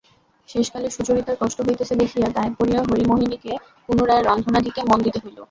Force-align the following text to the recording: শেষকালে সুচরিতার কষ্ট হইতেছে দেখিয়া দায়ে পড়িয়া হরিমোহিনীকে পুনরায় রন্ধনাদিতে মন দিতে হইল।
শেষকালে 0.49 0.87
সুচরিতার 0.89 1.39
কষ্ট 1.41 1.57
হইতেছে 1.61 1.93
দেখিয়া 2.01 2.27
দায়ে 2.35 2.51
পড়িয়া 2.57 2.81
হরিমোহিনীকে 2.83 3.51
পুনরায় 3.85 4.23
রন্ধনাদিতে 4.23 4.79
মন 4.89 4.99
দিতে 5.05 5.19
হইল। 5.23 5.37